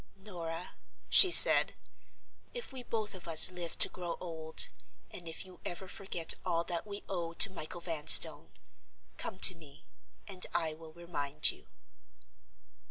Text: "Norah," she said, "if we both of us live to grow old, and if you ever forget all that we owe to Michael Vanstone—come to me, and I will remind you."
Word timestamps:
"Norah," 0.15 0.77
she 1.11 1.29
said, 1.29 1.75
"if 2.55 2.73
we 2.73 2.81
both 2.81 3.13
of 3.13 3.27
us 3.27 3.51
live 3.51 3.77
to 3.77 3.87
grow 3.87 4.17
old, 4.19 4.67
and 5.11 5.27
if 5.29 5.45
you 5.45 5.59
ever 5.63 5.87
forget 5.87 6.33
all 6.43 6.63
that 6.63 6.87
we 6.87 7.03
owe 7.07 7.33
to 7.33 7.51
Michael 7.51 7.81
Vanstone—come 7.81 9.37
to 9.37 9.53
me, 9.53 9.85
and 10.27 10.47
I 10.55 10.73
will 10.73 10.93
remind 10.93 11.51
you." 11.51 11.67